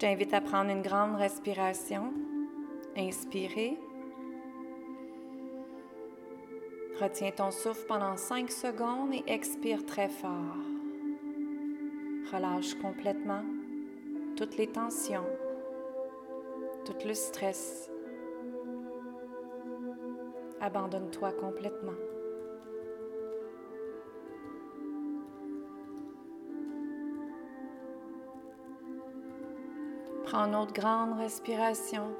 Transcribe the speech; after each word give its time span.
t'invite 0.00 0.32
à 0.32 0.40
prendre 0.40 0.70
une 0.70 0.80
grande 0.80 1.16
respiration. 1.16 2.14
Inspirez. 2.96 3.78
Retiens 6.98 7.30
ton 7.30 7.50
souffle 7.50 7.86
pendant 7.86 8.16
5 8.16 8.50
secondes 8.50 9.12
et 9.12 9.22
expire 9.26 9.84
très 9.84 10.08
fort. 10.08 10.56
Relâche 12.32 12.74
complètement 12.76 13.42
toutes 14.36 14.56
les 14.56 14.68
tensions, 14.68 15.26
tout 16.86 17.06
le 17.06 17.12
stress. 17.12 17.90
Abandonne-toi 20.62 21.32
complètement. 21.32 22.09
Prends 30.30 30.46
une 30.46 30.54
autre 30.54 30.72
grande 30.72 31.18
respiration. 31.18 32.14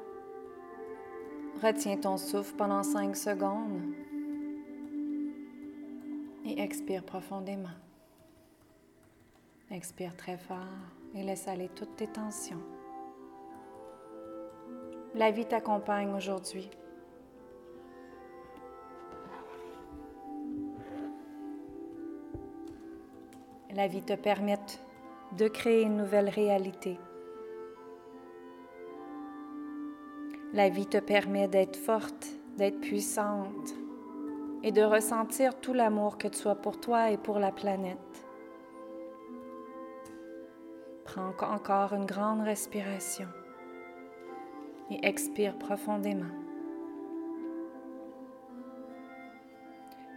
Retiens 1.63 1.95
ton 1.95 2.17
souffle 2.17 2.53
pendant 2.57 2.83
5 2.83 3.15
secondes 3.15 3.93
et 6.43 6.61
expire 6.61 7.05
profondément. 7.05 7.69
Expire 9.69 10.17
très 10.17 10.37
fort 10.37 10.57
et 11.15 11.23
laisse 11.23 11.47
aller 11.47 11.69
toutes 11.69 11.95
tes 11.95 12.07
tensions. 12.07 12.61
La 15.15 15.31
vie 15.31 15.45
t'accompagne 15.45 16.13
aujourd'hui. 16.13 16.69
La 23.73 23.87
vie 23.87 24.03
te 24.03 24.15
permet 24.15 24.59
de 25.37 25.47
créer 25.47 25.83
une 25.83 25.95
nouvelle 25.95 26.27
réalité. 26.27 26.99
La 30.53 30.67
vie 30.67 30.85
te 30.85 30.97
permet 30.97 31.47
d'être 31.47 31.77
forte, 31.77 32.27
d'être 32.57 32.81
puissante 32.81 33.73
et 34.63 34.73
de 34.73 34.81
ressentir 34.81 35.57
tout 35.61 35.71
l'amour 35.71 36.17
que 36.17 36.27
tu 36.27 36.45
as 36.49 36.55
pour 36.55 36.77
toi 36.77 37.09
et 37.09 37.17
pour 37.17 37.39
la 37.39 37.53
planète. 37.53 37.97
Prends 41.05 41.31
encore 41.41 41.93
une 41.93 42.05
grande 42.05 42.41
respiration 42.41 43.27
et 44.89 45.07
expire 45.07 45.57
profondément. 45.57 46.35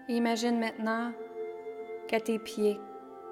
Imagine 0.09 0.59
maintenant 0.59 1.13
qu'à 2.09 2.19
tes 2.19 2.41
pieds, 2.41 2.81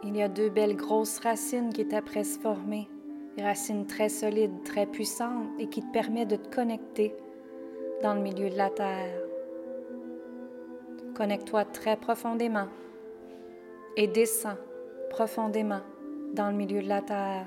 il 0.05 0.17
y 0.17 0.23
a 0.23 0.29
deux 0.29 0.51
belles 0.51 0.77
grosses 0.77 1.19
racines 1.19 1.73
qui 1.73 1.87
t'apprêtent 1.87 2.27
se 2.27 2.39
former 2.39 2.89
des 3.37 3.43
racines 3.43 3.87
très 3.87 4.09
solides, 4.09 4.63
très 4.65 4.87
puissantes 4.87 5.49
et 5.59 5.69
qui 5.69 5.83
te 5.83 5.93
permettent 5.93 6.31
de 6.31 6.37
te 6.37 6.55
connecter 6.55 7.15
dans 8.03 8.15
le 8.15 8.21
milieu 8.21 8.51
de 8.51 8.57
la 8.57 8.71
terre. 8.71 9.21
Connecte-toi 11.15 11.65
très 11.67 11.97
profondément 11.97 12.69
et 13.97 14.07
descends 14.07 14.57
profondément 15.11 15.81
dans 16.33 16.51
le 16.51 16.57
milieu 16.57 16.83
de 16.83 16.89
la 16.89 17.03
terre. 17.03 17.47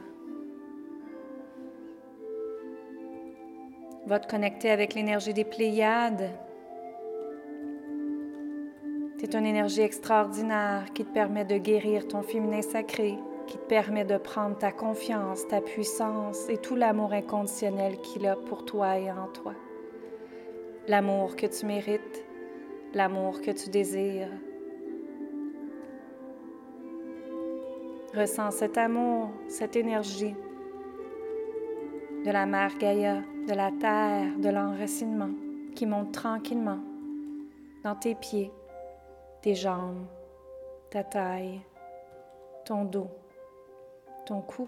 Va 4.06 4.20
te 4.20 4.28
connecter 4.30 4.70
avec 4.70 4.94
l'énergie 4.94 5.34
des 5.34 5.46
Pléiades. 5.46 6.30
C'est 9.18 9.34
une 9.34 9.48
énergie 9.48 9.82
extraordinaire 9.82 10.86
qui 10.94 11.04
te 11.04 11.12
permet 11.12 11.46
de 11.46 11.58
guérir 11.58 12.08
ton 12.08 12.22
féminin 12.22 12.62
sacré, 12.62 13.16
qui 13.48 13.58
te 13.58 13.66
permet 13.66 14.06
de 14.06 14.18
prendre 14.18 14.58
ta 14.58 14.72
confiance, 14.72 15.48
ta 15.48 15.62
puissance 15.62 16.50
et 16.50 16.58
tout 16.58 16.76
l'amour 16.76 17.14
inconditionnel 17.14 17.98
qu'il 18.02 18.26
a 18.28 18.36
pour 18.36 18.66
toi 18.66 18.98
et 18.98 19.12
en 19.12 19.28
toi. 19.28 19.54
L'amour 20.88 21.36
que 21.36 21.46
tu 21.48 21.66
mérites, 21.66 22.26
l'amour 22.94 23.42
que 23.42 23.52
tu 23.52 23.70
désires. 23.70 24.32
Ressens 28.14 28.52
cet 28.52 28.78
amour, 28.78 29.30
cette 29.48 29.76
énergie 29.76 30.36
de 32.26 32.32
la 32.32 32.46
mère 32.46 32.78
Gaïa, 32.78 33.22
de 33.48 33.54
la 33.54 33.72
terre, 33.72 34.38
de 34.38 34.50
l'enracinement 34.50 35.32
qui 35.76 35.86
monte 35.86 36.12
tranquillement 36.14 36.80
dans 37.84 37.96
tes 37.96 38.16
pieds, 38.16 38.52
tes 39.42 39.54
jambes, 39.54 40.08
ta 40.90 41.04
taille, 41.04 41.62
ton 42.66 42.86
dos 42.86 43.10
ton 44.26 44.42
cou, 44.42 44.68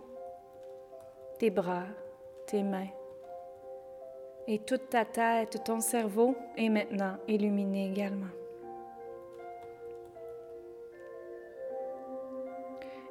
tes 1.40 1.50
bras, 1.50 1.86
tes 2.46 2.64
mains. 2.64 2.88
Et 4.48 4.60
toute 4.60 4.90
ta 4.90 5.04
tête, 5.04 5.64
ton 5.66 5.82
cerveau 5.82 6.36
est 6.56 6.70
maintenant 6.70 7.18
illuminé 7.28 7.90
également. 7.90 8.28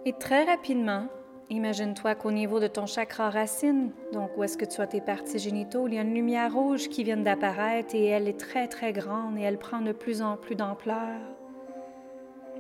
Et 0.07 0.13
très 0.13 0.45
rapidement, 0.45 1.09
imagine-toi 1.51 2.15
qu'au 2.15 2.31
niveau 2.31 2.61
de 2.61 2.69
ton 2.69 2.87
chakra 2.87 3.29
racine, 3.29 3.91
donc 4.13 4.31
où 4.37 4.45
est-ce 4.45 4.57
que 4.57 4.65
tu 4.65 4.81
as 4.81 4.87
tes 4.87 5.01
parties 5.01 5.41
génitaux, 5.41 5.89
il 5.89 5.95
y 5.95 5.99
a 5.99 6.03
une 6.03 6.15
lumière 6.15 6.55
rouge 6.55 6.89
qui 6.89 7.03
vient 7.03 7.17
d'apparaître 7.17 7.95
et 7.95 8.07
elle 8.07 8.29
est 8.29 8.39
très 8.39 8.69
très 8.69 8.93
grande 8.93 9.37
et 9.37 9.43
elle 9.43 9.59
prend 9.59 9.81
de 9.81 9.93
plus 9.93 10.23
en 10.23 10.37
plus 10.37 10.55
d'ampleur. 10.55 11.21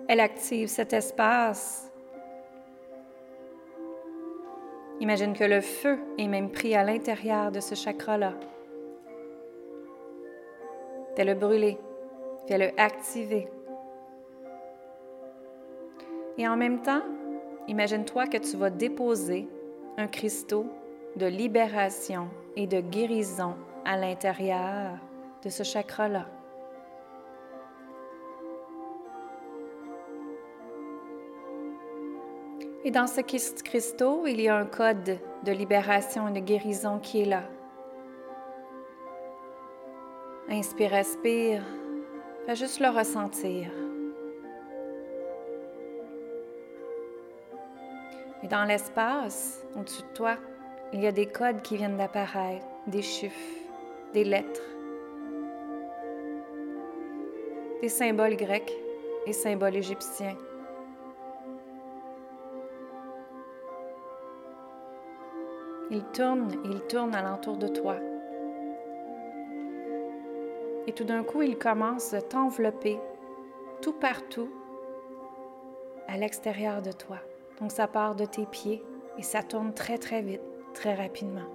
Elle 0.09 0.21
active 0.21 0.69
cet 0.69 0.93
espace 0.93 1.91
Imagine 5.01 5.35
que 5.35 5.45
le 5.45 5.61
feu 5.61 5.99
est 6.17 6.27
même 6.27 6.51
pris 6.51 6.75
à 6.75 6.83
l'intérieur 6.83 7.53
de 7.53 7.61
ce 7.61 7.75
chakra-là. 7.75 8.33
Fais-le 11.15 11.35
brûler, 11.35 11.79
fais-le 12.47 12.71
activer. 12.79 13.49
Et 16.39 16.49
en 16.49 16.57
même 16.57 16.83
temps, 16.83 17.03
imagine-toi 17.69 18.27
que 18.27 18.39
tu 18.39 18.57
vas 18.57 18.71
déposer 18.71 19.49
un 19.99 20.07
cristaux 20.07 20.67
de 21.17 21.27
libération 21.27 22.29
et 22.57 22.67
de 22.67 22.81
guérison 22.81 23.55
à 23.85 23.97
l'intérieur 23.97 24.99
de 25.43 25.49
ce 25.49 25.63
chakra-là. 25.63 26.27
Et 32.87 32.93
dans 32.93 33.09
ce 33.09 33.21
cristaux, 33.21 34.29
il 34.29 34.41
y 34.41 34.47
a 34.47 34.57
un 34.57 34.65
code 34.65 35.19
de 35.43 35.51
libération 35.51 36.29
et 36.29 36.33
de 36.33 36.39
guérison 36.39 37.01
qui 37.01 37.23
est 37.23 37.25
là. 37.25 37.43
Inspire, 40.49 40.95
expire. 40.95 41.65
Fais 42.47 42.55
juste 42.55 42.79
le 42.79 42.89
ressentir. 42.91 43.73
Et 48.45 48.47
dans 48.47 48.63
l'espace, 48.63 49.65
au-dessus 49.77 50.03
de 50.03 50.15
toi, 50.15 50.37
il 50.93 51.03
y 51.03 51.09
a 51.09 51.13
des 51.13 51.27
codes 51.27 51.63
qui 51.63 51.77
viennent 51.77 51.97
d'apparaître, 51.97 52.65
des 52.87 53.03
chiffres, 53.03 53.35
des 54.15 54.23
lettres, 54.23 54.63
des 57.83 57.89
symboles 57.89 58.37
grecs 58.37 58.73
et 59.27 59.33
symboles 59.33 59.75
égyptiens. 59.75 60.37
Il 65.91 66.03
tourne, 66.13 66.51
il 66.65 66.81
tourne 66.83 67.15
alentour 67.15 67.57
de 67.57 67.69
toi. 67.69 67.97
Et 70.87 70.93
tout 70.93 71.05
d'un 71.05 71.23
coup, 71.23 71.43
il 71.43 71.57
commence 71.59 72.13
à 72.13 72.23
t'envelopper 72.23 72.99
tout 73.81 73.93
partout 73.93 74.51
à 76.09 76.17
l'extérieur 76.17 76.83
de 76.83 76.93
toi. 76.93 77.19
Donc 77.61 77.73
ça 77.73 77.87
part 77.87 78.15
de 78.15 78.25
tes 78.25 78.47
pieds 78.47 78.83
et 79.19 79.23
ça 79.23 79.43
tourne 79.43 79.73
très 79.75 79.99
très 79.99 80.23
vite, 80.23 80.43
très 80.75 80.95
rapidement. 80.95 81.49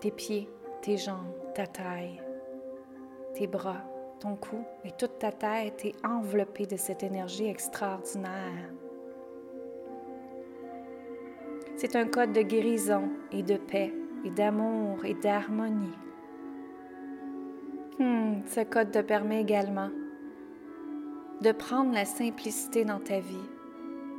Tes 0.00 0.10
pieds, 0.10 0.48
tes 0.82 0.96
jambes, 0.96 1.34
ta 1.54 1.66
taille, 1.66 2.20
tes 3.34 3.46
bras, 3.46 3.82
ton 4.20 4.36
cou 4.36 4.64
et 4.84 4.92
toute 4.92 5.18
ta 5.18 5.32
tête 5.32 5.84
est 5.84 6.06
enveloppée 6.06 6.66
de 6.66 6.76
cette 6.76 7.02
énergie 7.02 7.48
extraordinaire. 7.48 8.70
C'est 11.76 11.94
un 11.94 12.06
code 12.06 12.32
de 12.32 12.40
guérison 12.40 13.10
et 13.32 13.42
de 13.42 13.56
paix 13.56 13.92
et 14.24 14.30
d'amour 14.30 15.04
et 15.04 15.12
d'harmonie. 15.12 15.98
Hmm, 17.98 18.40
ce 18.46 18.60
code 18.64 18.92
te 18.92 19.00
permet 19.00 19.42
également 19.42 19.90
de 21.42 21.52
prendre 21.52 21.92
la 21.92 22.06
simplicité 22.06 22.86
dans 22.86 22.98
ta 22.98 23.20
vie 23.20 23.50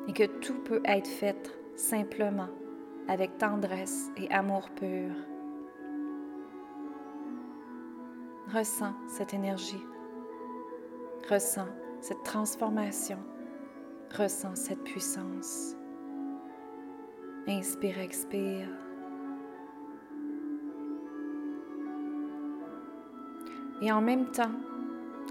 et 0.08 0.14
que 0.14 0.26
tout 0.40 0.60
peut 0.66 0.82
être 0.86 1.08
fait 1.08 1.52
simplement 1.76 2.50
avec 3.08 3.40
tendresse 3.40 4.12
et 4.18 4.30
amour 4.30 4.70
pur. 4.76 5.16
Ressens 8.54 8.94
cette 9.08 9.34
énergie. 9.34 9.84
Ressens 11.30 11.70
cette 12.02 12.24
transformation. 12.24 13.18
Ressens 14.16 14.56
cette 14.56 14.84
puissance. 14.84 15.77
Inspire, 17.48 18.00
expire. 18.00 18.68
Et 23.82 23.92
en 23.92 24.02
même 24.02 24.26
temps, 24.32 24.52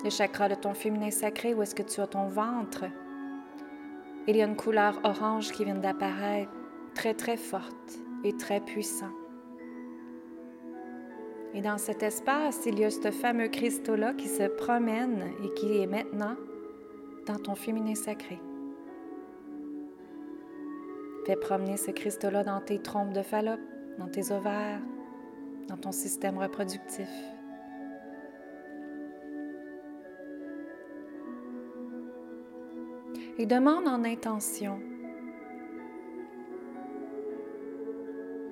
le 0.02 0.08
chakra 0.08 0.48
de 0.48 0.54
ton 0.54 0.72
féminin 0.72 1.10
sacré, 1.10 1.52
où 1.52 1.62
est-ce 1.62 1.74
que 1.74 1.82
tu 1.82 2.00
as 2.00 2.06
ton 2.06 2.28
ventre, 2.28 2.84
il 4.26 4.36
y 4.36 4.42
a 4.42 4.46
une 4.46 4.56
couleur 4.56 4.98
orange 5.04 5.52
qui 5.52 5.64
vient 5.64 5.74
d'apparaître, 5.74 6.50
très 6.94 7.12
très 7.12 7.36
forte 7.36 7.98
et 8.24 8.36
très 8.36 8.60
puissante. 8.60 9.10
Et 11.54 11.60
dans 11.60 11.78
cet 11.78 12.02
espace, 12.02 12.66
il 12.66 12.78
y 12.78 12.84
a 12.84 12.90
ce 12.90 13.10
fameux 13.10 13.48
cristaux-là 13.48 14.14
qui 14.14 14.28
se 14.28 14.44
promène 14.44 15.32
et 15.44 15.54
qui 15.54 15.78
est 15.78 15.86
maintenant 15.86 16.36
dans 17.26 17.38
ton 17.38 17.54
féminin 17.54 17.94
sacré. 17.94 18.38
Fais 21.26 21.34
promener 21.34 21.76
ce 21.76 21.90
cristaux-là 21.90 22.44
dans 22.44 22.61
tes 22.61 22.78
trompes 22.78 23.12
de 23.12 23.20
Fallope, 23.20 23.58
dans 23.99 24.06
tes 24.06 24.31
ovaires, 24.31 24.81
dans 25.67 25.76
ton 25.76 25.90
système 25.90 26.38
reproductif. 26.38 27.08
Et 33.38 33.44
demande 33.44 33.88
en 33.88 34.05
intention 34.05 34.78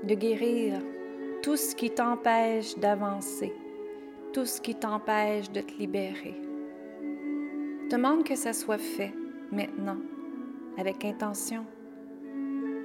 de 0.03 0.15
guérir 0.17 0.81
tout 1.44 1.56
ce 1.56 1.76
qui 1.76 1.93
t'empêche 1.93 2.76
d'avancer, 2.76 3.53
tout 4.32 4.47
ce 4.47 4.61
qui 4.61 4.75
t'empêche 4.75 5.49
de 5.53 5.61
te 5.61 5.75
libérer. 5.75 6.35
Demande 7.88 8.25
que 8.25 8.35
ça 8.35 8.53
soit 8.53 8.79
fait 8.79 9.15
maintenant, 9.53 9.99
avec 10.76 11.05
intention. 11.05 11.65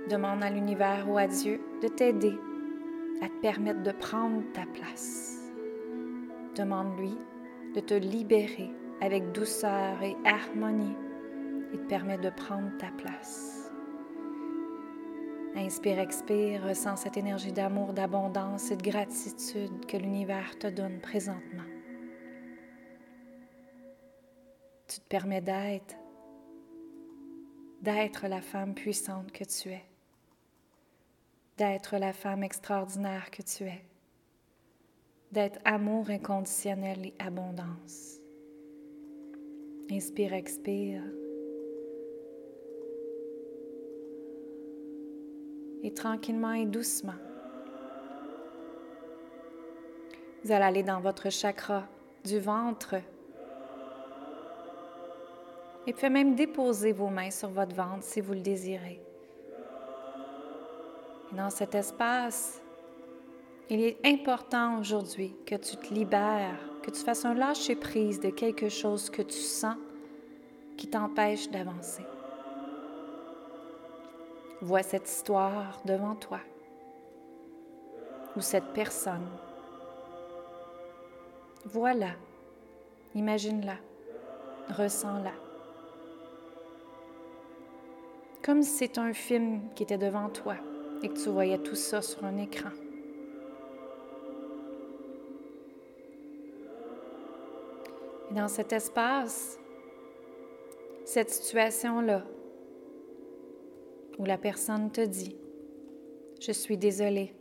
Demande 0.10 0.44
à 0.44 0.50
l'univers 0.50 1.08
ou 1.08 1.18
à 1.18 1.28
Dieu 1.28 1.62
de 1.84 1.88
t'aider 1.88 2.36
à 3.22 3.28
te 3.28 3.42
permettre 3.42 3.84
de 3.84 3.92
prendre 3.92 4.42
ta 4.54 4.66
place. 4.66 5.38
Demande-lui 6.56 7.18
de 7.76 7.80
te 7.80 7.94
libérer 7.94 8.72
avec 9.02 9.32
douceur 9.32 10.02
et 10.02 10.16
harmonie 10.26 10.96
et 11.74 11.78
te 11.78 11.88
permettre 11.88 12.24
de 12.24 12.30
prendre 12.30 12.76
ta 12.78 12.90
place. 12.98 13.72
Inspire, 15.56 16.00
expire, 16.00 16.64
ressens 16.64 16.98
cette 16.98 17.18
énergie 17.18 17.52
d'amour, 17.52 17.94
d'abondance 17.94 18.72
et 18.72 18.78
de 18.78 18.84
gratitude 18.84 19.86
que 19.86 19.98
l'univers 19.98 20.58
te 20.58 20.68
donne 20.68 21.00
présentement. 21.00 21.64
Tu 24.88 25.00
te 25.00 25.08
permets 25.08 25.42
d'être, 25.42 25.96
d'être 27.82 28.28
la 28.28 28.42
femme 28.42 28.74
puissante 28.74 29.32
que 29.32 29.44
tu 29.44 29.70
es 29.70 29.89
d'être 31.60 31.98
la 31.98 32.14
femme 32.14 32.42
extraordinaire 32.42 33.30
que 33.32 33.42
tu 33.42 33.66
es, 33.66 33.84
d'être 35.34 35.60
amour 35.66 36.10
inconditionnel 36.10 37.08
et 37.08 37.14
abondance. 37.20 38.22
Inspire, 39.92 40.34
expire. 40.34 41.04
Et 45.84 45.94
tranquillement 45.94 46.54
et 46.54 46.66
doucement, 46.66 47.20
vous 50.44 50.52
allez 50.54 50.64
aller 50.64 50.84
dans 50.84 51.02
votre 51.02 51.30
chakra 51.30 51.86
du 52.24 52.40
ventre. 52.40 52.96
Et 55.86 55.92
puis 55.92 56.10
même 56.10 56.36
déposer 56.36 56.94
vos 56.94 57.10
mains 57.10 57.32
sur 57.32 57.50
votre 57.50 57.76
ventre 57.76 58.04
si 58.04 58.22
vous 58.22 58.34
le 58.34 58.42
désirez. 58.42 59.02
Dans 61.32 61.52
cet 61.52 61.76
espace, 61.76 62.60
il 63.70 63.82
est 63.82 64.00
important 64.04 64.80
aujourd'hui 64.80 65.36
que 65.46 65.54
tu 65.54 65.78
te 65.78 65.94
libères, 65.94 66.60
que 66.82 66.90
tu 66.90 67.02
fasses 67.02 67.24
un 67.24 67.36
lâcher-prise 67.36 68.20
de 68.20 68.32
quelque 68.32 68.68
chose 68.68 69.12
que 69.12 69.22
tu 69.22 69.38
sens 69.38 69.76
qui 70.76 70.88
t'empêche 70.88 71.52
d'avancer. 71.52 72.04
Vois 74.62 74.82
cette 74.82 75.08
histoire 75.08 75.80
devant 75.86 76.16
toi 76.16 76.40
ou 78.36 78.42
cette 78.42 78.74
personne. 78.74 79.28
Voilà, 81.66 82.14
imagine-la, 83.14 83.76
ressens-la. 84.76 85.34
Comme 88.44 88.64
si 88.64 88.72
c'est 88.72 88.98
un 88.98 89.14
film 89.14 89.62
qui 89.76 89.84
était 89.84 90.00
devant 90.00 90.30
toi 90.30 90.56
et 91.02 91.10
que 91.10 91.22
tu 91.22 91.30
voyais 91.30 91.58
tout 91.60 91.76
ça 91.76 92.02
sur 92.02 92.24
un 92.26 92.38
écran. 92.38 92.70
Et 98.30 98.34
dans 98.34 98.48
cet 98.48 98.74
espace, 98.74 99.60
cette 101.06 101.30
situation-là, 101.30 102.24
où 104.18 104.26
la 104.26 104.38
personne 104.38 104.92
te 104.92 105.02
dit, 105.02 105.36
je 106.42 106.52
suis 106.52 106.78
désolée, 106.78 107.34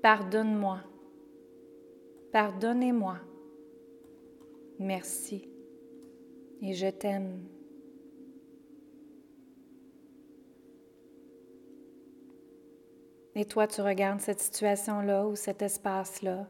pardonne-moi, 0.00 0.80
pardonnez-moi, 2.32 3.18
merci 4.78 5.48
et 6.62 6.72
je 6.72 6.88
t'aime. 6.88 7.55
Et 13.38 13.44
toi, 13.44 13.66
tu 13.66 13.82
regardes 13.82 14.20
cette 14.22 14.40
situation-là 14.40 15.26
ou 15.26 15.36
cet 15.36 15.60
espace-là 15.60 16.48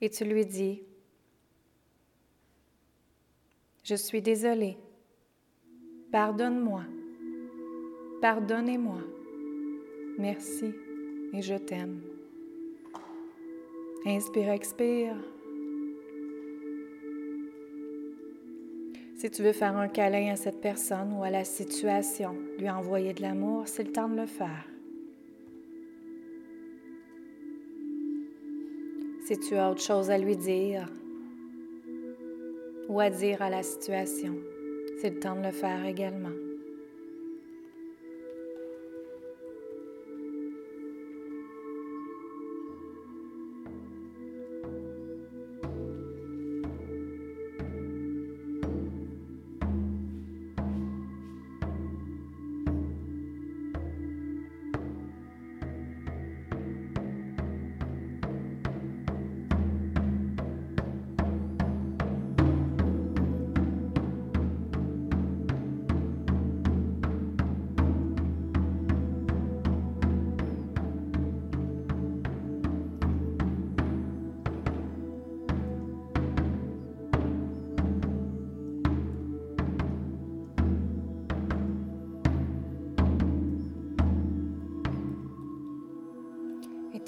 et 0.00 0.08
tu 0.08 0.24
lui 0.24 0.46
dis, 0.46 0.84
je 3.82 3.96
suis 3.96 4.22
désolée, 4.22 4.78
pardonne-moi, 6.12 6.82
pardonnez-moi, 8.22 9.00
merci 10.16 10.72
et 11.32 11.42
je 11.42 11.56
t'aime. 11.56 12.00
Inspire, 14.06 14.50
expire. 14.50 15.16
Si 19.16 19.28
tu 19.28 19.42
veux 19.42 19.52
faire 19.52 19.76
un 19.76 19.88
câlin 19.88 20.34
à 20.34 20.36
cette 20.36 20.60
personne 20.60 21.12
ou 21.18 21.24
à 21.24 21.30
la 21.30 21.42
situation, 21.42 22.36
lui 22.60 22.70
envoyer 22.70 23.12
de 23.12 23.22
l'amour, 23.22 23.66
c'est 23.66 23.82
le 23.82 23.92
temps 23.92 24.08
de 24.08 24.16
le 24.16 24.26
faire. 24.26 24.69
Si 29.30 29.38
tu 29.38 29.54
as 29.54 29.70
autre 29.70 29.80
chose 29.80 30.10
à 30.10 30.18
lui 30.18 30.36
dire 30.36 30.88
ou 32.88 32.98
à 32.98 33.10
dire 33.10 33.40
à 33.42 33.48
la 33.48 33.62
situation, 33.62 34.34
c'est 35.00 35.10
le 35.10 35.20
temps 35.20 35.36
de 35.36 35.42
le 35.42 35.52
faire 35.52 35.84
également. 35.84 36.49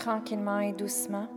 Tranquillement 0.02 0.58
et 0.58 0.72
doucement. 0.72 1.28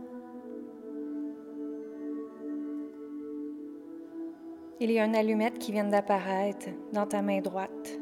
Il 4.80 4.90
y 4.90 4.98
a 4.98 5.04
une 5.04 5.14
allumette 5.14 5.60
qui 5.60 5.70
vient 5.70 5.84
d'apparaître 5.84 6.66
dans 6.92 7.06
ta 7.06 7.22
main 7.22 7.40
droite. 7.40 8.00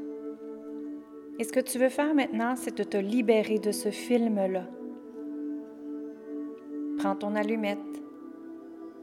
Et 1.38 1.44
ce 1.44 1.52
que 1.52 1.60
tu 1.60 1.78
veux 1.78 1.90
faire 1.90 2.14
maintenant, 2.14 2.56
c'est 2.56 2.78
de 2.78 2.82
te 2.82 2.96
libérer 2.96 3.58
de 3.58 3.72
ce 3.72 3.90
film-là. 3.90 4.64
Prends 6.96 7.16
ton 7.16 7.34
allumette, 7.34 8.02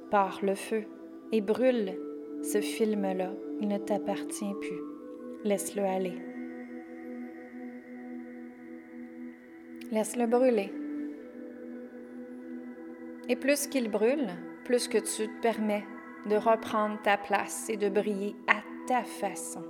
pars 0.10 0.40
le 0.42 0.56
feu 0.56 0.86
et 1.32 1.42
brûle 1.42 1.94
ce 2.42 2.60
film-là. 2.60 3.34
Il 3.60 3.68
ne 3.68 3.78
t'appartient 3.78 4.56
plus. 4.62 4.82
Laisse-le 5.44 5.84
aller. 5.84 6.18
Laisse-le 9.92 10.26
brûler. 10.26 10.74
Et 13.32 13.38
plus 13.38 13.66
qu'il 13.68 13.90
brûle, 13.90 14.28
plus 14.66 14.90
que 14.90 14.98
tu 14.98 15.26
te 15.26 15.42
permets 15.42 15.86
de 16.26 16.36
reprendre 16.36 17.02
ta 17.02 17.16
place 17.16 17.70
et 17.70 17.78
de 17.78 17.88
briller 17.88 18.36
à 18.46 18.62
ta 18.88 19.04
façon, 19.06 19.64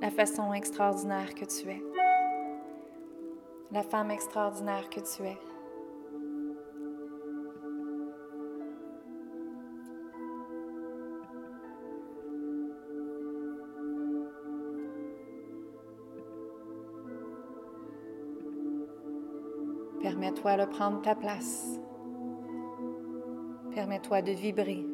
la 0.00 0.10
façon 0.10 0.52
extraordinaire 0.52 1.32
que 1.36 1.44
tu 1.44 1.68
es, 1.68 1.80
la 3.70 3.84
femme 3.84 4.10
extraordinaire 4.10 4.90
que 4.90 4.98
tu 4.98 5.22
es. 5.22 5.38
Permets-toi 20.02 20.56
de 20.56 20.64
prendre 20.64 21.00
ta 21.02 21.14
place. 21.14 21.78
Permets-toi 23.74 24.22
de 24.22 24.32
vibrer 24.32 24.84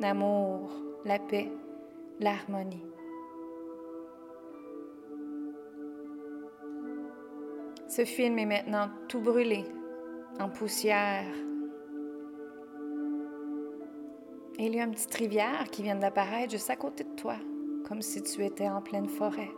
l'amour, 0.00 0.70
la 1.04 1.18
paix, 1.18 1.50
l'harmonie. 2.20 2.84
Ce 7.88 8.04
film 8.04 8.38
est 8.38 8.46
maintenant 8.46 8.88
tout 9.08 9.20
brûlé, 9.20 9.64
en 10.38 10.48
poussière. 10.48 11.26
Et 14.58 14.66
il 14.66 14.74
y 14.74 14.80
a 14.80 14.84
une 14.84 14.92
petite 14.92 15.14
rivière 15.14 15.64
qui 15.70 15.82
vient 15.82 15.96
d'apparaître 15.96 16.52
juste 16.52 16.70
à 16.70 16.76
côté 16.76 17.04
de 17.04 17.14
toi, 17.14 17.36
comme 17.86 18.02
si 18.02 18.22
tu 18.22 18.44
étais 18.44 18.68
en 18.68 18.82
pleine 18.82 19.08
forêt. 19.08 19.50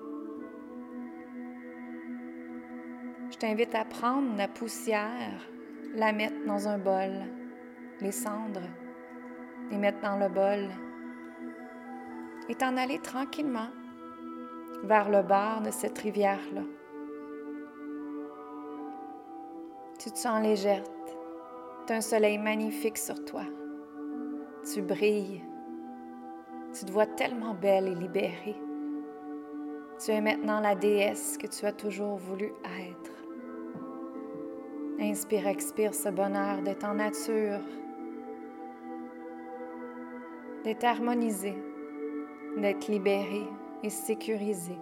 Je 3.30 3.36
t'invite 3.36 3.74
à 3.74 3.84
prendre 3.84 4.36
la 4.36 4.48
poussière, 4.48 5.48
la 5.94 6.12
mettre 6.12 6.44
dans 6.46 6.68
un 6.68 6.78
bol, 6.78 7.12
les 8.00 8.12
cendres, 8.12 8.68
les 9.70 9.78
mettre 9.78 10.00
dans 10.00 10.16
le 10.16 10.28
bol 10.28 10.70
et 12.48 12.54
t'en 12.54 12.76
aller 12.76 12.98
tranquillement 12.98 13.68
vers 14.82 15.08
le 15.10 15.22
bord 15.22 15.60
de 15.64 15.70
cette 15.70 15.98
rivière-là. 15.98 16.62
Tu 19.98 20.10
te 20.10 20.18
sens 20.18 20.42
légère. 20.42 20.82
Tu 21.86 21.92
un 21.92 22.00
soleil 22.00 22.38
magnifique 22.38 22.96
sur 22.96 23.24
toi. 23.24 23.42
Tu 24.72 24.80
brilles. 24.80 25.44
Tu 26.72 26.84
te 26.84 26.92
vois 26.92 27.06
tellement 27.06 27.54
belle 27.54 27.88
et 27.88 27.94
libérée. 27.94 28.56
Tu 30.02 30.12
es 30.12 30.20
maintenant 30.20 30.60
la 30.60 30.74
déesse 30.74 31.36
que 31.36 31.46
tu 31.46 31.66
as 31.66 31.72
toujours 31.72 32.16
voulu 32.16 32.52
être. 32.64 33.12
Inspire, 34.98 35.46
expire 35.46 35.94
ce 35.94 36.08
bonheur 36.08 36.62
d'être 36.62 36.84
en 36.84 36.94
nature, 36.94 37.60
d'être 40.64 40.84
harmonisé, 40.84 41.54
d'être 42.56 42.88
libéré 42.88 43.46
et 43.82 43.90
sécurisé. 43.90 44.76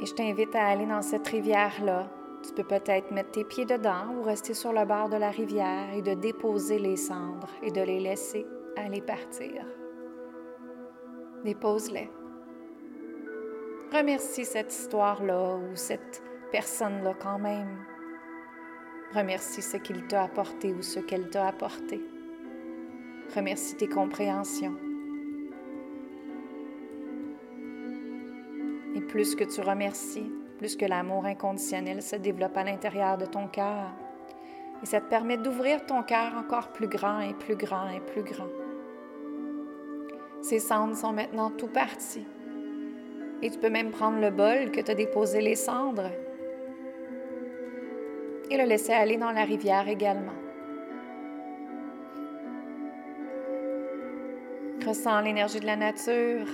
Et 0.00 0.06
je 0.06 0.14
t'invite 0.14 0.54
à 0.54 0.66
aller 0.66 0.86
dans 0.86 1.02
cette 1.02 1.26
rivière-là. 1.28 2.10
Tu 2.44 2.52
peux 2.54 2.64
peut-être 2.64 3.12
mettre 3.12 3.30
tes 3.30 3.44
pieds 3.44 3.64
dedans 3.64 4.14
ou 4.16 4.22
rester 4.22 4.52
sur 4.52 4.72
le 4.72 4.84
bord 4.84 5.08
de 5.08 5.16
la 5.16 5.30
rivière 5.30 5.94
et 5.94 6.02
de 6.02 6.14
déposer 6.14 6.80
les 6.80 6.96
cendres 6.96 7.50
et 7.62 7.70
de 7.70 7.80
les 7.80 8.00
laisser 8.00 8.44
aller 8.76 9.00
partir 9.00 9.64
dépose-les. 11.44 12.10
Remercie 13.92 14.44
cette 14.44 14.72
histoire-là 14.72 15.56
ou 15.56 15.76
cette 15.76 16.22
personne-là 16.52 17.14
quand 17.18 17.38
même. 17.38 17.78
Remercie 19.14 19.62
ce 19.62 19.78
qu'il 19.78 20.06
t'a 20.06 20.24
apporté 20.24 20.72
ou 20.72 20.82
ce 20.82 21.00
qu'elle 21.00 21.28
t'a 21.30 21.48
apporté. 21.48 22.00
Remercie 23.34 23.76
tes 23.76 23.88
compréhensions. 23.88 24.76
Et 28.94 29.00
plus 29.00 29.34
que 29.34 29.44
tu 29.44 29.60
remercies, 29.62 30.30
plus 30.58 30.76
que 30.76 30.84
l'amour 30.84 31.24
inconditionnel 31.24 32.02
se 32.02 32.16
développe 32.16 32.56
à 32.56 32.64
l'intérieur 32.64 33.16
de 33.16 33.26
ton 33.26 33.48
cœur. 33.48 33.90
Et 34.82 34.86
ça 34.86 35.00
te 35.00 35.08
permet 35.08 35.38
d'ouvrir 35.38 35.86
ton 35.86 36.02
cœur 36.02 36.34
encore 36.36 36.72
plus 36.72 36.88
grand 36.88 37.20
et 37.20 37.34
plus 37.34 37.56
grand 37.56 37.88
et 37.88 38.00
plus 38.00 38.22
grand. 38.22 38.48
Ces 40.42 40.58
cendres 40.58 40.96
sont 40.96 41.12
maintenant 41.12 41.50
tout 41.50 41.68
parties. 41.68 42.26
Et 43.40 43.50
tu 43.50 43.58
peux 43.58 43.70
même 43.70 43.90
prendre 43.90 44.20
le 44.20 44.30
bol 44.30 44.70
que 44.70 44.80
tu 44.80 44.90
as 44.90 44.94
déposé 44.94 45.40
les 45.40 45.56
cendres 45.56 46.10
et 48.52 48.56
le 48.56 48.64
laisser 48.64 48.92
aller 48.92 49.16
dans 49.16 49.32
la 49.32 49.44
rivière 49.44 49.88
également. 49.88 50.34
Ressens 54.86 55.20
l'énergie 55.22 55.60
de 55.60 55.66
la 55.66 55.76
nature. 55.76 56.46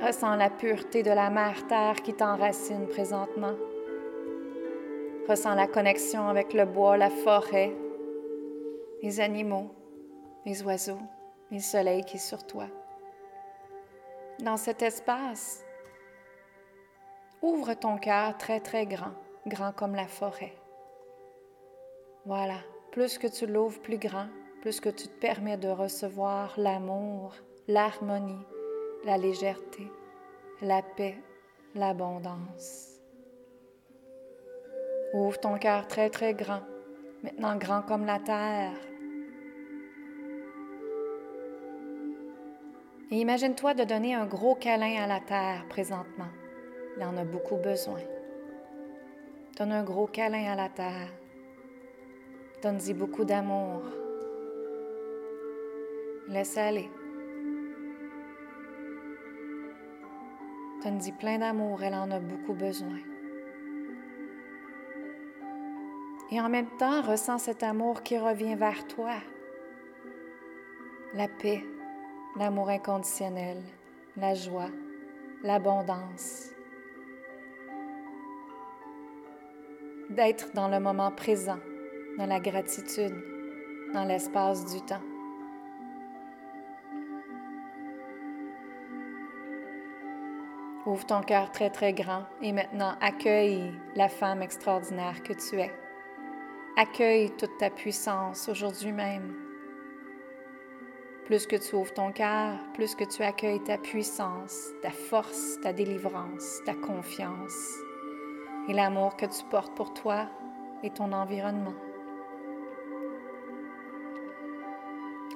Ressens 0.00 0.36
la 0.36 0.50
pureté 0.50 1.02
de 1.02 1.10
la 1.10 1.30
mère 1.30 1.66
terre 1.66 2.02
qui 2.02 2.12
t'enracine 2.12 2.86
présentement. 2.88 3.54
Ressens 5.28 5.54
la 5.54 5.66
connexion 5.66 6.28
avec 6.28 6.52
le 6.52 6.66
bois, 6.66 6.96
la 6.96 7.10
forêt, 7.10 7.72
les 9.02 9.20
animaux, 9.20 9.70
les 10.44 10.62
oiseaux 10.62 11.00
le 11.50 11.60
soleil 11.60 12.04
qui 12.04 12.16
est 12.16 12.20
sur 12.20 12.44
toi. 12.44 12.66
Dans 14.40 14.56
cet 14.56 14.82
espace, 14.82 15.64
ouvre 17.40 17.74
ton 17.74 17.98
cœur 17.98 18.36
très 18.36 18.60
très 18.60 18.86
grand, 18.86 19.14
grand 19.46 19.72
comme 19.72 19.94
la 19.94 20.06
forêt. 20.06 20.52
Voilà, 22.24 22.58
plus 22.92 23.18
que 23.18 23.26
tu 23.26 23.46
l'ouvres 23.46 23.80
plus 23.80 23.98
grand, 23.98 24.26
plus 24.62 24.80
que 24.80 24.88
tu 24.88 25.08
te 25.08 25.20
permets 25.20 25.56
de 25.56 25.68
recevoir 25.68 26.54
l'amour, 26.56 27.34
l'harmonie, 27.68 28.44
la 29.04 29.16
légèreté, 29.16 29.90
la 30.60 30.82
paix, 30.82 31.16
l'abondance. 31.74 33.00
Ouvre 35.14 35.38
ton 35.38 35.56
cœur 35.58 35.86
très 35.86 36.10
très 36.10 36.34
grand, 36.34 36.62
maintenant 37.22 37.56
grand 37.56 37.82
comme 37.82 38.06
la 38.06 38.18
terre, 38.18 38.74
Et 43.10 43.20
imagine-toi 43.20 43.74
de 43.74 43.84
donner 43.84 44.14
un 44.14 44.26
gros 44.26 44.56
câlin 44.56 45.00
à 45.04 45.06
la 45.06 45.20
terre 45.20 45.64
présentement. 45.68 46.28
Il 46.96 47.04
en 47.04 47.16
a 47.16 47.24
beaucoup 47.24 47.56
besoin. 47.56 48.00
Donne 49.56 49.72
un 49.72 49.84
gros 49.84 50.06
câlin 50.06 50.52
à 50.52 50.54
la 50.54 50.68
terre. 50.68 51.08
Donne-y 52.62 52.92
beaucoup 52.92 53.24
d'amour. 53.24 53.84
Laisse 56.28 56.58
aller. 56.58 56.90
Donne-y 60.84 61.10
plein 61.12 61.38
d'amour, 61.38 61.82
elle 61.82 61.94
en 61.94 62.10
a 62.10 62.20
beaucoup 62.20 62.52
besoin. 62.52 62.98
Et 66.30 66.38
en 66.38 66.50
même 66.50 66.68
temps, 66.78 67.00
ressens 67.00 67.38
cet 67.38 67.62
amour 67.62 68.02
qui 68.02 68.18
revient 68.18 68.56
vers 68.56 68.86
toi. 68.88 69.14
La 71.14 71.28
paix, 71.28 71.64
l'amour 72.36 72.68
inconditionnel, 72.68 73.62
la 74.18 74.34
joie, 74.34 74.68
l'abondance. 75.42 76.55
D'être 80.10 80.52
dans 80.54 80.68
le 80.68 80.78
moment 80.78 81.10
présent, 81.10 81.58
dans 82.16 82.26
la 82.26 82.38
gratitude, 82.38 83.14
dans 83.92 84.04
l'espace 84.04 84.72
du 84.72 84.80
temps. 84.82 85.02
Ouvre 90.86 91.04
ton 91.04 91.22
cœur 91.22 91.50
très 91.50 91.70
très 91.70 91.92
grand 91.92 92.22
et 92.40 92.52
maintenant 92.52 92.94
accueille 93.00 93.72
la 93.96 94.08
femme 94.08 94.42
extraordinaire 94.42 95.24
que 95.24 95.32
tu 95.32 95.58
es. 95.60 95.72
Accueille 96.76 97.32
toute 97.36 97.58
ta 97.58 97.70
puissance 97.70 98.48
aujourd'hui 98.48 98.92
même 98.92 99.34
plus 101.24 101.48
que 101.48 101.56
tu 101.56 101.74
ouvres 101.74 101.92
ton 101.92 102.12
cœur, 102.12 102.56
plus 102.74 102.94
que 102.94 103.02
tu 103.02 103.22
accueilles 103.24 103.62
ta 103.64 103.78
puissance, 103.78 104.68
ta 104.80 104.92
force, 104.92 105.60
ta 105.60 105.72
délivrance, 105.72 106.60
ta 106.64 106.74
confiance 106.74 107.85
et 108.68 108.72
l'amour 108.72 109.16
que 109.16 109.26
tu 109.26 109.44
portes 109.44 109.74
pour 109.74 109.92
toi 109.94 110.26
et 110.82 110.90
ton 110.90 111.12
environnement. 111.12 111.74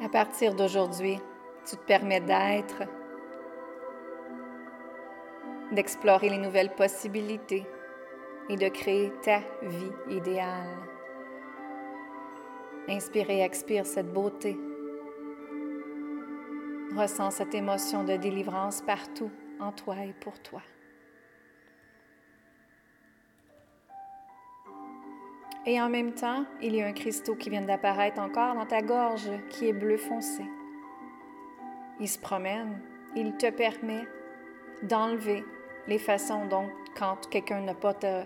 À 0.02 0.08
partir 0.08 0.54
d'aujourd'hui, 0.54 1.18
tu 1.68 1.76
te 1.76 1.82
permets 1.82 2.20
d'être, 2.20 2.82
d'explorer 5.72 6.30
les 6.30 6.38
nouvelles 6.38 6.74
possibilités 6.74 7.66
et 8.48 8.56
de 8.56 8.68
créer 8.68 9.12
ta 9.22 9.40
vie 9.62 9.92
idéale. 10.08 10.78
Inspire 12.88 13.30
et 13.30 13.42
expire 13.42 13.86
cette 13.86 14.12
beauté 14.12 14.58
Ressens 16.96 17.30
cette 17.30 17.54
émotion 17.54 18.02
de 18.02 18.16
délivrance 18.16 18.82
partout 18.82 19.30
en 19.60 19.70
toi 19.70 19.94
et 20.04 20.12
pour 20.12 20.40
toi. 20.40 20.60
Et 25.66 25.80
en 25.80 25.90
même 25.90 26.12
temps, 26.12 26.44
il 26.62 26.74
y 26.74 26.82
a 26.82 26.86
un 26.86 26.92
cristaux 26.92 27.34
qui 27.34 27.50
vient 27.50 27.60
d'apparaître 27.60 28.20
encore 28.20 28.54
dans 28.54 28.64
ta 28.64 28.80
gorge 28.80 29.30
qui 29.50 29.68
est 29.68 29.74
bleu 29.74 29.98
foncé. 29.98 30.42
Il 32.00 32.08
se 32.08 32.18
promène, 32.18 32.80
il 33.14 33.36
te 33.36 33.50
permet 33.50 34.06
d'enlever 34.82 35.44
les 35.86 35.98
façons 35.98 36.46
dont 36.46 36.70
quand 36.96 37.28
quelqu'un 37.28 37.60
n'a 37.60 37.74
pas 37.74 37.92
te, 37.92 38.24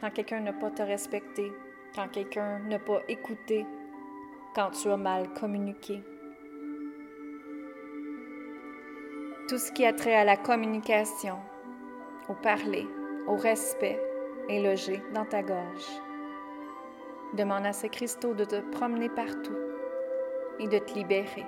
quand 0.00 0.10
quelqu'un 0.10 0.40
n'a 0.40 0.52
pas 0.52 0.70
te 0.70 0.82
respecté, 0.82 1.52
quand 1.94 2.08
quelqu'un 2.08 2.58
n'a 2.60 2.80
pas 2.80 3.00
écouté, 3.08 3.64
quand 4.54 4.70
tu 4.70 4.90
as 4.90 4.96
mal 4.96 5.32
communiqué. 5.34 6.02
Tout 9.48 9.58
ce 9.58 9.70
qui 9.70 9.86
a 9.86 9.92
trait 9.92 10.16
à 10.16 10.24
la 10.24 10.36
communication, 10.36 11.38
au 12.28 12.34
parler, 12.34 12.86
au 13.28 13.36
respect 13.36 14.00
est 14.48 14.62
logé 14.62 15.00
dans 15.14 15.24
ta 15.24 15.42
gorge. 15.42 16.02
Demande 17.34 17.64
à 17.64 17.72
ces 17.72 17.88
cristaux 17.88 18.34
de 18.34 18.44
te 18.44 18.60
promener 18.72 19.08
partout 19.08 19.56
et 20.58 20.68
de 20.68 20.78
te 20.78 20.92
libérer. 20.92 21.46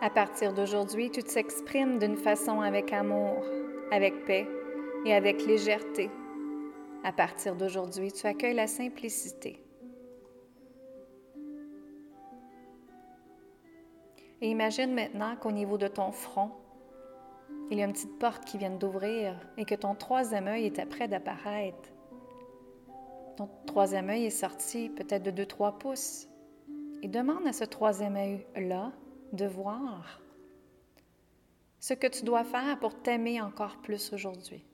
À 0.00 0.10
partir 0.10 0.52
d'aujourd'hui, 0.52 1.10
tu 1.10 1.22
t'exprimes 1.22 1.98
d'une 1.98 2.16
façon 2.16 2.60
avec 2.60 2.92
amour, 2.92 3.44
avec 3.90 4.24
paix 4.24 4.46
et 5.04 5.12
avec 5.12 5.44
légèreté. 5.44 6.10
À 7.04 7.12
partir 7.12 7.54
d'aujourd'hui, 7.54 8.10
tu 8.12 8.26
accueilles 8.26 8.54
la 8.54 8.66
simplicité. 8.66 9.62
Et 14.40 14.48
imagine 14.50 14.94
maintenant 14.94 15.34
qu'au 15.36 15.50
niveau 15.50 15.78
de 15.78 15.88
ton 15.88 16.12
front, 16.12 16.52
il 17.70 17.78
y 17.78 17.82
a 17.82 17.84
une 17.84 17.92
petite 17.92 18.18
porte 18.18 18.44
qui 18.44 18.56
vient 18.56 18.70
d'ouvrir 18.70 19.34
et 19.56 19.64
que 19.64 19.74
ton 19.74 19.94
troisième 19.94 20.46
œil 20.48 20.66
est 20.66 20.86
près 20.86 21.06
d'apparaître. 21.06 21.90
Ton 23.36 23.48
troisième 23.66 24.08
œil 24.08 24.26
est 24.26 24.30
sorti 24.30 24.88
peut-être 24.88 25.22
de 25.22 25.44
2-3 25.44 25.78
pouces. 25.78 26.28
Et 27.02 27.08
demande 27.08 27.46
à 27.46 27.52
ce 27.52 27.64
troisième 27.64 28.16
œil-là 28.16 28.92
de 29.32 29.46
voir 29.46 30.20
ce 31.78 31.94
que 31.94 32.08
tu 32.08 32.24
dois 32.24 32.42
faire 32.42 32.78
pour 32.80 33.00
t'aimer 33.00 33.40
encore 33.40 33.76
plus 33.82 34.12
aujourd'hui. 34.12 34.64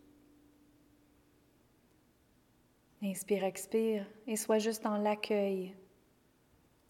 Inspire, 3.02 3.44
expire 3.44 4.06
et 4.26 4.36
sois 4.36 4.58
juste 4.58 4.84
dans 4.84 4.96
l'accueil. 4.96 5.74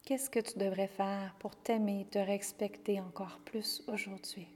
Qu'est-ce 0.04 0.30
que 0.30 0.38
tu 0.38 0.58
devrais 0.58 0.86
faire 0.86 1.34
pour 1.40 1.56
t'aimer, 1.56 2.06
te 2.08 2.18
respecter 2.18 3.00
encore 3.00 3.40
plus 3.44 3.82
aujourd'hui? 3.88 4.46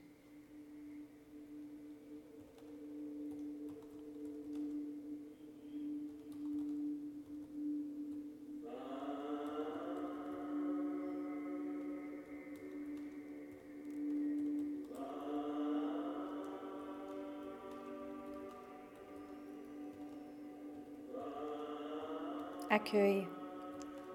Accueille. 22.88 23.26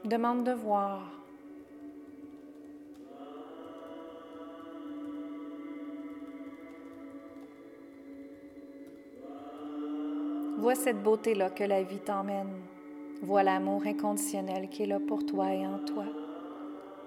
Demande 0.03 0.45
de 0.45 0.51
voir. 0.51 1.03
Vois 10.57 10.73
cette 10.73 11.03
beauté-là 11.03 11.51
que 11.51 11.63
la 11.63 11.83
vie 11.83 11.99
t'emmène. 11.99 12.62
Vois 13.21 13.43
l'amour 13.43 13.83
inconditionnel 13.86 14.69
qui 14.69 14.83
est 14.83 14.88
là 14.88 14.99
pour 14.99 15.23
toi 15.23 15.53
et 15.53 15.67
en 15.67 15.77
toi. 15.77 16.05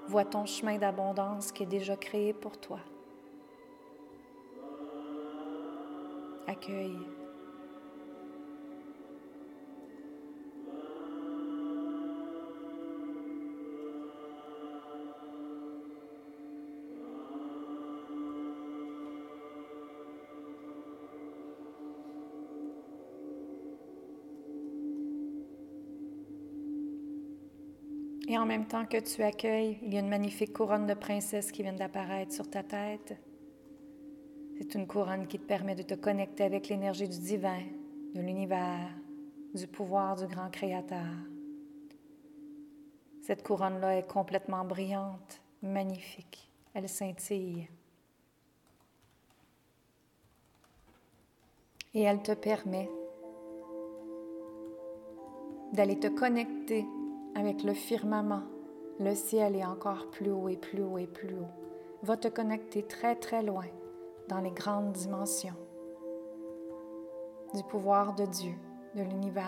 Vois 0.07 0.25
ton 0.25 0.47
chemin 0.47 0.79
d'abondance 0.79 1.51
qui 1.51 1.65
est 1.65 1.67
déjà 1.67 1.97
créé 1.97 2.33
pour 2.33 2.61
toi. 2.61 2.79
Accueille. 6.47 7.26
En 28.47 28.49
même 28.49 28.69
temps 28.69 28.87
que 28.87 29.01
tu 29.01 29.25
accueilles, 29.25 29.77
il 29.83 29.93
y 29.93 29.97
a 29.97 30.01
une 30.01 30.09
magnifique 30.09 30.53
couronne 30.53 30.87
de 30.87 30.95
princesse 30.95 31.51
qui 31.51 31.65
vient 31.65 31.73
d'apparaître 31.73 32.33
sur 32.33 32.49
ta 32.49 32.63
tête. 32.63 33.21
C'est 34.57 34.77
une 34.77 34.87
couronne 34.87 35.27
qui 35.27 35.41
te 35.41 35.45
permet 35.45 35.75
de 35.75 35.83
te 35.83 35.95
connecter 35.95 36.45
avec 36.45 36.69
l'énergie 36.69 37.09
du 37.09 37.19
divin, 37.19 37.59
de 38.15 38.21
l'univers, 38.21 38.89
du 39.53 39.67
pouvoir 39.67 40.15
du 40.15 40.29
grand 40.29 40.49
créateur. 40.49 41.09
Cette 43.21 43.43
couronne-là 43.43 43.99
est 43.99 44.07
complètement 44.07 44.65
brillante, 44.65 45.43
magnifique. 45.61 46.49
Elle 46.73 46.89
scintille. 46.89 47.69
Et 51.95 52.03
elle 52.03 52.23
te 52.23 52.31
permet 52.31 52.89
d'aller 55.73 55.99
te 55.99 56.07
connecter 56.07 56.87
avec 57.37 57.63
le 57.63 57.75
firmament. 57.75 58.43
Le 58.99 59.15
ciel 59.15 59.57
est 59.57 59.65
encore 59.65 60.11
plus 60.11 60.31
haut 60.31 60.49
et 60.49 60.57
plus 60.57 60.83
haut 60.83 60.97
et 60.97 61.07
plus 61.07 61.35
haut. 61.35 61.53
Va 62.03 62.17
te 62.17 62.29
connecter 62.29 62.83
très 62.83 63.15
très 63.15 63.43
loin 63.43 63.67
dans 64.29 64.41
les 64.41 64.51
grandes 64.51 64.93
dimensions 64.93 65.55
du 67.55 67.63
pouvoir 67.65 68.15
de 68.15 68.25
Dieu, 68.25 68.55
de 68.95 69.03
l'univers. 69.03 69.45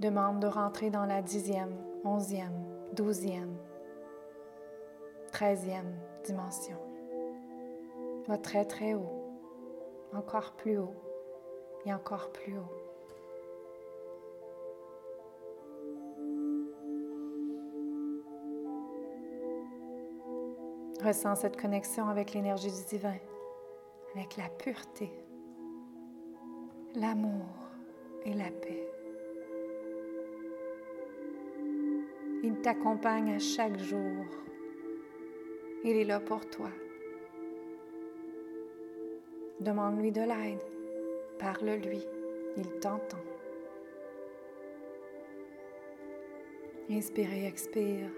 Demande 0.00 0.40
de 0.40 0.46
rentrer 0.46 0.90
dans 0.90 1.04
la 1.04 1.22
dixième, 1.22 1.76
onzième, 2.04 2.64
douzième, 2.94 3.56
treizième 5.30 5.94
dimension. 6.24 6.76
Va 8.26 8.38
très 8.38 8.64
très 8.64 8.94
haut, 8.94 9.36
encore 10.12 10.52
plus 10.52 10.78
haut 10.78 10.94
et 11.84 11.92
encore 11.92 12.32
plus 12.32 12.58
haut. 12.58 12.91
Ressens 21.04 21.40
cette 21.40 21.60
connexion 21.60 22.06
avec 22.06 22.32
l'énergie 22.32 22.70
du 22.70 22.84
divin, 22.84 23.16
avec 24.14 24.36
la 24.36 24.48
pureté, 24.48 25.10
l'amour 26.94 27.48
et 28.24 28.32
la 28.32 28.50
paix. 28.50 28.88
Il 32.44 32.60
t'accompagne 32.62 33.32
à 33.34 33.40
chaque 33.40 33.78
jour. 33.80 34.24
Il 35.82 35.96
est 35.96 36.04
là 36.04 36.20
pour 36.20 36.48
toi. 36.48 36.70
Demande-lui 39.58 40.12
de 40.12 40.20
l'aide. 40.20 40.62
Parle-lui. 41.40 42.06
Il 42.56 42.68
t'entend. 42.78 43.18
Inspire 46.88 47.32
et 47.32 47.46
expire. 47.46 48.08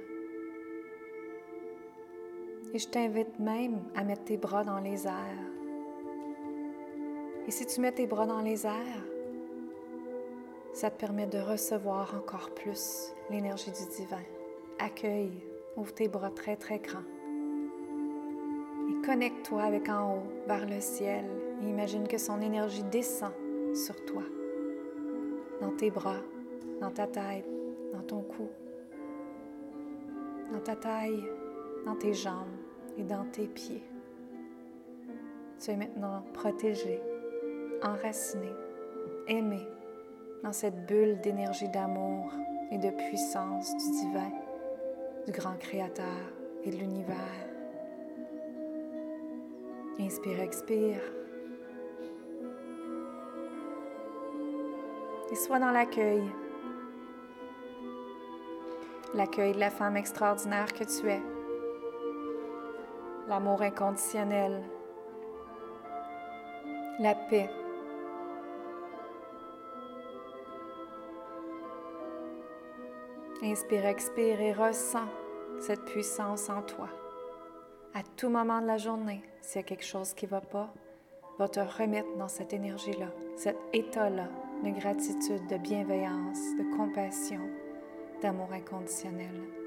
Et 2.75 2.79
je 2.79 2.89
t'invite 2.89 3.39
même 3.39 3.85
à 3.95 4.03
mettre 4.03 4.25
tes 4.25 4.37
bras 4.37 4.65
dans 4.65 4.81
les 4.81 5.07
airs. 5.07 5.53
Et 7.47 7.51
si 7.53 7.65
tu 7.67 7.81
mets 7.81 7.93
tes 7.93 8.09
bras 8.09 8.27
dans 8.27 8.41
les 8.41 8.67
airs, 8.67 9.07
ça 10.73 10.91
te 10.91 10.99
permet 10.99 11.29
de 11.29 11.39
recevoir 11.39 12.17
encore 12.17 12.51
plus 12.51 13.15
l'énergie 13.31 13.71
du 13.71 13.97
divin. 13.97 14.25
Accueille, 14.81 15.47
ouvre 15.77 15.95
tes 15.95 16.09
bras 16.09 16.31
très 16.31 16.57
très 16.57 16.81
grands. 16.81 17.05
Et 18.91 19.07
connecte-toi 19.07 19.63
avec 19.63 19.89
en 19.89 20.17
haut, 20.17 20.23
vers 20.49 20.67
le 20.67 20.81
ciel. 20.81 21.25
Et 21.63 21.69
imagine 21.69 22.09
que 22.09 22.19
son 22.19 22.41
énergie 22.41 22.83
descend 22.91 23.33
sur 23.73 24.05
toi, 24.05 24.25
dans 25.61 25.71
tes 25.71 25.93
bras, 25.93 26.23
dans 26.81 26.91
ta 26.91 27.07
tête, 27.07 27.47
dans 27.93 28.03
ton 28.03 28.23
cou, 28.23 28.49
dans 30.53 30.61
ta 30.61 30.75
taille, 30.75 31.23
dans 31.87 31.95
tes 31.95 32.15
jambes 32.15 32.64
et 32.99 33.03
dans 33.03 33.25
tes 33.33 33.47
pieds. 33.47 33.85
Tu 35.59 35.71
es 35.71 35.77
maintenant 35.77 36.23
protégé, 36.33 37.01
enraciné, 37.83 38.51
aimé 39.29 39.67
dans 40.43 40.53
cette 40.53 40.87
bulle 40.87 41.21
d'énergie 41.21 41.69
d'amour 41.69 42.33
et 42.71 42.79
de 42.79 42.91
puissance 42.91 43.75
du 43.77 43.91
divin, 43.91 44.33
du 45.27 45.33
grand 45.33 45.57
créateur 45.59 46.05
et 46.65 46.71
de 46.71 46.77
l'univers. 46.77 47.17
Inspire, 49.99 50.41
expire. 50.41 51.01
Et 55.31 55.37
sois 55.37 55.59
dans 55.59 55.71
l'accueil. 55.71 56.23
L'accueil 59.15 59.53
de 59.55 59.61
la 59.61 59.71
femme 59.71 59.97
extraordinaire 59.97 60.73
que 60.73 60.85
tu 60.85 61.09
es. 61.09 61.23
L'amour 63.27 63.63
inconditionnel. 63.63 64.63
La 66.99 67.15
paix. 67.15 67.49
Inspire, 73.43 73.87
expire 73.87 74.41
et 74.41 74.53
ressens 74.53 75.09
cette 75.59 75.85
puissance 75.87 76.51
en 76.51 76.63
toi. 76.63 76.89
À 77.95 78.03
tout 78.17 78.29
moment 78.29 78.61
de 78.61 78.67
la 78.67 78.77
journée, 78.77 79.23
s'il 79.41 79.63
y 79.63 79.65
a 79.65 79.67
quelque 79.67 79.85
chose 79.85 80.13
qui 80.13 80.27
ne 80.27 80.31
va 80.31 80.41
pas, 80.41 80.73
va 81.39 81.49
te 81.49 81.61
remettre 81.61 82.17
dans 82.17 82.29
cette 82.29 82.53
énergie-là, 82.53 83.09
cet 83.37 83.57
état-là 83.73 84.29
de 84.63 84.71
gratitude, 84.71 85.47
de 85.49 85.57
bienveillance, 85.57 86.39
de 86.59 86.77
compassion, 86.77 87.41
d'amour 88.21 88.53
inconditionnel. 88.53 89.64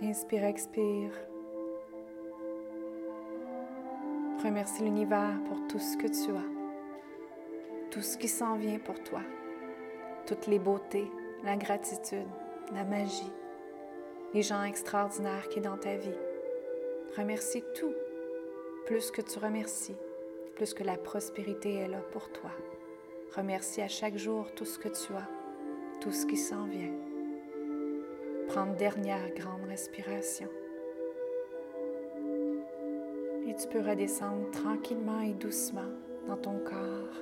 Inspire, 0.00 0.44
expire. 0.44 1.10
Remercie 4.44 4.84
l'univers 4.84 5.40
pour 5.48 5.66
tout 5.66 5.80
ce 5.80 5.96
que 5.96 6.06
tu 6.06 6.30
as, 6.30 7.90
tout 7.90 8.00
ce 8.00 8.16
qui 8.16 8.28
s'en 8.28 8.54
vient 8.54 8.78
pour 8.78 9.02
toi, 9.02 9.22
toutes 10.24 10.46
les 10.46 10.60
beautés, 10.60 11.10
la 11.42 11.56
gratitude, 11.56 12.28
la 12.72 12.84
magie, 12.84 13.32
les 14.34 14.42
gens 14.42 14.62
extraordinaires 14.62 15.48
qui 15.48 15.56
sont 15.56 15.68
dans 15.68 15.78
ta 15.78 15.96
vie. 15.96 16.18
Remercie 17.16 17.64
tout, 17.74 17.94
plus 18.86 19.10
que 19.10 19.20
tu 19.20 19.40
remercies, 19.40 19.96
plus 20.54 20.74
que 20.74 20.84
la 20.84 20.96
prospérité 20.96 21.74
est 21.74 21.88
là 21.88 22.02
pour 22.12 22.30
toi. 22.30 22.52
Remercie 23.34 23.82
à 23.82 23.88
chaque 23.88 24.16
jour 24.16 24.54
tout 24.54 24.64
ce 24.64 24.78
que 24.78 24.88
tu 24.88 25.12
as, 25.14 25.28
tout 26.00 26.12
ce 26.12 26.24
qui 26.24 26.36
s'en 26.36 26.66
vient. 26.66 27.07
Prends 28.48 28.66
une 28.66 28.76
dernière 28.76 29.30
grande 29.34 29.64
respiration. 29.68 30.48
Et 33.46 33.54
tu 33.54 33.68
peux 33.68 33.80
redescendre 33.80 34.50
tranquillement 34.50 35.20
et 35.20 35.32
doucement 35.32 35.90
dans 36.26 36.36
ton 36.36 36.58
corps. 36.58 37.14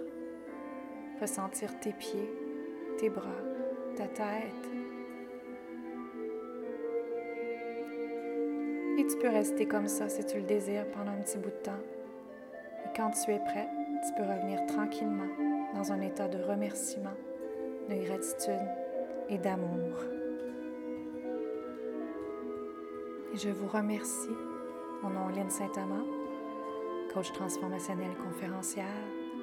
Ressentir 1.20 1.78
tes 1.80 1.92
pieds, 1.92 2.30
tes 2.98 3.10
bras, 3.10 3.42
ta 3.96 4.06
tête, 4.08 4.70
Et 8.98 9.06
tu 9.06 9.18
peux 9.18 9.28
rester 9.28 9.66
comme 9.66 9.88
ça 9.88 10.08
si 10.08 10.24
tu 10.24 10.38
le 10.38 10.44
désires 10.44 10.86
pendant 10.90 11.10
un 11.10 11.20
petit 11.20 11.36
bout 11.36 11.50
de 11.50 11.62
temps. 11.62 11.82
Et 12.84 12.96
quand 12.96 13.10
tu 13.10 13.30
es 13.30 13.38
prêt, 13.38 13.68
tu 14.06 14.14
peux 14.14 14.26
revenir 14.26 14.64
tranquillement 14.66 15.28
dans 15.74 15.92
un 15.92 16.00
état 16.00 16.28
de 16.28 16.38
remerciement, 16.42 17.16
de 17.90 17.94
gratitude 18.06 18.66
et 19.28 19.36
d'amour. 19.36 20.15
Et 23.32 23.38
je 23.38 23.50
vous 23.50 23.68
remercie. 23.68 24.36
Mon 25.02 25.10
nom 25.10 25.28
est 25.30 25.34
Lynne 25.34 25.50
Saint-Amand, 25.50 26.06
coach 27.12 27.32
transformationnel 27.32 28.16
conférencière. 28.16 28.86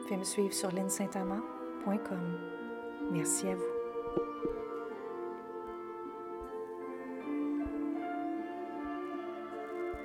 Faites 0.08 0.18
me 0.18 0.24
suivre 0.24 0.54
sur 0.54 0.72
linsaintamand.com. 0.72 2.40
Merci 3.12 3.50
à 3.50 3.56
vous. 3.56 4.53